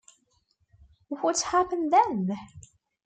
[1.09, 2.31] What happened then?